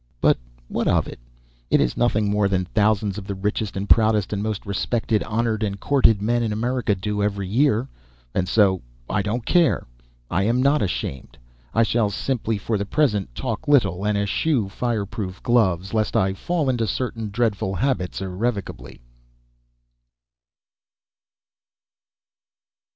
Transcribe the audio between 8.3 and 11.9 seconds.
And so I don't care. I am not ashamed. I